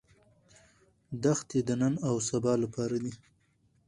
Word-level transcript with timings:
دښتې 1.23 1.59
د 1.67 1.69
نن 1.81 1.93
او 2.07 2.15
سبا 2.29 2.53
لپاره 2.63 2.95
دي. 3.03 3.13